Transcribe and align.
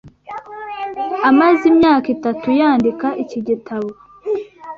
Amaze 1.29 1.63
imyaka 1.71 2.07
itatu 2.15 2.47
yandika 2.59 3.07
iki 3.23 3.39
gitabo. 3.47 3.89